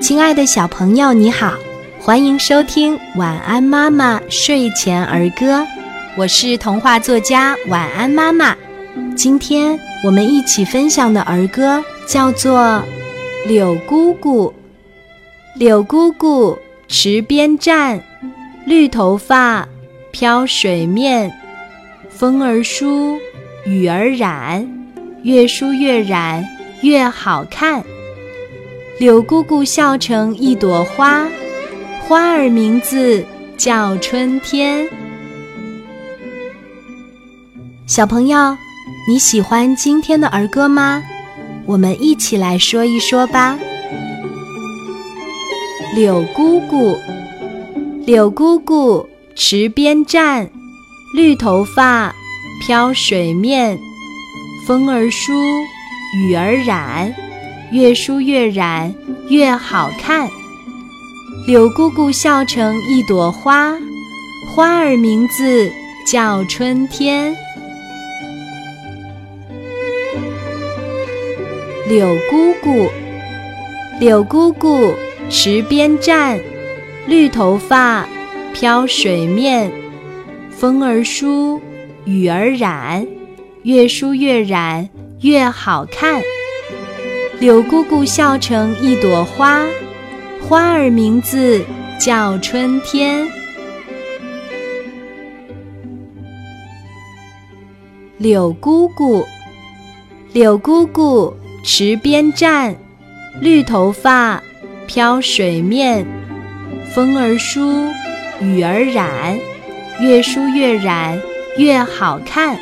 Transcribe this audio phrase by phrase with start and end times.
[0.00, 1.54] 亲爱的小朋友，你好，
[2.00, 5.60] 欢迎收听《晚安妈妈睡前儿歌》，
[6.16, 8.56] 我是童话作家晚安妈妈。
[9.16, 12.60] 今天我们一起分享的儿歌叫做
[13.46, 14.48] 《柳姑姑》。
[15.58, 16.58] 柳姑姑
[16.88, 18.02] 池边站，
[18.66, 19.66] 绿头发
[20.10, 21.32] 飘水面，
[22.10, 23.16] 风儿梳，
[23.64, 24.68] 雨儿染，
[25.22, 26.44] 越梳越染
[26.82, 27.82] 越好看。
[28.96, 31.26] 柳姑姑笑成一朵花，
[32.00, 33.24] 花儿名字
[33.56, 34.88] 叫春天。
[37.88, 38.56] 小朋友，
[39.08, 41.02] 你喜欢今天的儿歌吗？
[41.66, 43.58] 我们一起来说一说吧。
[45.96, 46.96] 柳姑姑，
[48.06, 50.48] 柳姑姑池边站，
[51.16, 52.14] 绿头发
[52.64, 53.76] 飘水面，
[54.68, 55.32] 风儿梳，
[56.16, 57.12] 雨儿染。
[57.74, 58.94] 越梳越染
[59.30, 60.30] 越好看，
[61.44, 63.76] 柳姑姑笑成一朵花，
[64.46, 65.68] 花儿名字
[66.06, 67.34] 叫春天。
[71.88, 72.88] 柳姑姑，
[73.98, 74.94] 柳姑姑
[75.28, 76.38] 池边站，
[77.08, 78.06] 绿头发
[78.52, 79.68] 飘水面，
[80.48, 81.60] 风儿梳，
[82.04, 83.04] 雨儿染，
[83.64, 84.88] 越梳越染
[85.22, 86.22] 越好看。
[87.44, 89.66] 柳姑姑笑成一朵花，
[90.40, 91.62] 花儿名字
[92.00, 93.28] 叫春天。
[98.16, 99.22] 柳姑姑，
[100.32, 102.74] 柳姑姑池边站，
[103.42, 104.42] 绿头发
[104.86, 106.06] 飘水面，
[106.94, 107.60] 风儿梳，
[108.40, 109.38] 雨儿染，
[110.00, 111.20] 越梳越染
[111.58, 112.56] 越好看。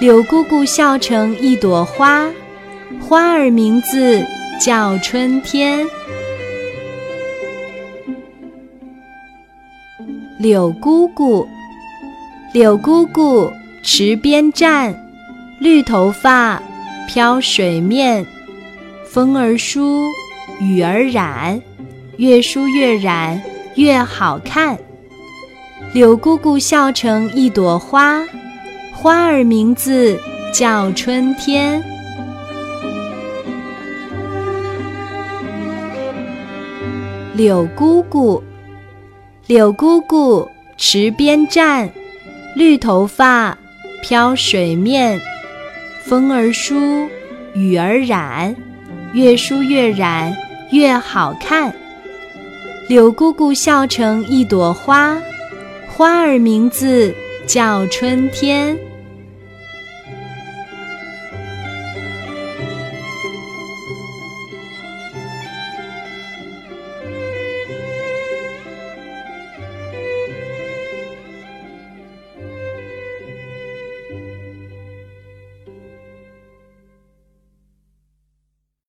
[0.00, 2.28] 柳姑姑笑成一朵花。
[3.00, 4.24] 花儿名字
[4.60, 5.84] 叫春天。
[10.38, 11.46] 柳姑姑，
[12.52, 13.50] 柳姑姑
[13.82, 14.94] 池边站，
[15.60, 16.62] 绿头发
[17.08, 18.24] 飘水面，
[19.04, 20.06] 风儿梳，
[20.60, 21.60] 雨儿染，
[22.16, 23.42] 越梳越染
[23.74, 24.78] 越好看。
[25.92, 28.24] 柳姑姑笑成一朵花，
[28.94, 30.16] 花儿名字
[30.54, 31.82] 叫春天。
[37.32, 38.42] 柳姑姑，
[39.46, 41.88] 柳姑姑池边站，
[42.56, 43.56] 绿头发
[44.02, 45.20] 飘水面，
[46.04, 47.08] 风儿梳，
[47.54, 48.54] 雨儿染，
[49.12, 50.36] 越梳越染
[50.72, 51.72] 越好看。
[52.88, 55.16] 柳姑姑笑成一朵花，
[55.88, 57.14] 花儿名字
[57.46, 58.76] 叫春天。